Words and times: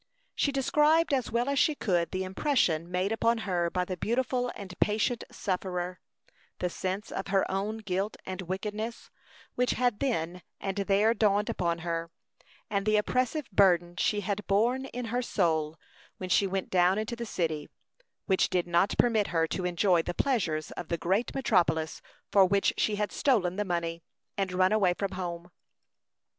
She 0.33 0.51
described 0.51 1.13
as 1.13 1.31
well 1.31 1.47
as 1.47 1.59
she 1.59 1.75
could 1.75 2.09
the 2.09 2.23
impression 2.23 2.89
made 2.89 3.11
upon 3.11 3.37
her 3.45 3.69
by 3.69 3.85
the 3.85 3.95
beautiful 3.95 4.51
and 4.55 4.73
patient 4.79 5.23
sufferer; 5.31 5.99
the 6.57 6.71
sense 6.71 7.11
of 7.11 7.27
her 7.27 7.45
own 7.51 7.77
guilt 7.77 8.17
and 8.25 8.41
wickedness, 8.41 9.11
which 9.53 9.73
had 9.73 9.99
then 9.99 10.41
and 10.59 10.77
there 10.77 11.13
dawned 11.13 11.51
upon 11.51 11.77
her; 11.85 12.09
and 12.67 12.87
the 12.87 12.97
oppressive 12.97 13.45
burden 13.51 13.95
she 13.95 14.21
had 14.21 14.47
borne 14.47 14.85
in 14.85 15.05
her 15.13 15.21
soul 15.21 15.77
when 16.17 16.29
she 16.31 16.47
went 16.47 16.71
down 16.71 16.97
into 16.97 17.15
the 17.15 17.23
city, 17.27 17.69
which 18.25 18.49
did 18.49 18.65
not 18.65 18.97
permit 18.97 19.27
her 19.27 19.45
to 19.49 19.65
enjoy 19.65 20.01
the 20.01 20.15
pleasures 20.15 20.71
of 20.71 20.87
the 20.87 20.97
great 20.97 21.35
metropolis 21.35 22.01
for 22.31 22.43
which 22.43 22.73
she 22.75 22.95
had 22.95 23.11
stolen 23.11 23.55
the 23.55 23.63
money, 23.63 24.01
and 24.35 24.51
run 24.51 24.71
away 24.71 24.95
from 24.95 25.11
her 25.11 25.17
home. 25.17 25.51